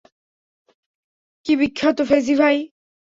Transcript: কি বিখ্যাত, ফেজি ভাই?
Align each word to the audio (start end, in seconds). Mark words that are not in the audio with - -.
কি 1.45 1.53
বিখ্যাত, 1.59 1.97
ফেজি 2.09 2.33
ভাই? 2.35 2.57